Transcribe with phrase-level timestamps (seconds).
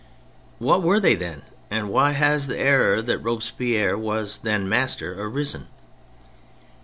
[0.57, 5.67] What were they then, and why has the error that Robespierre was then master, arisen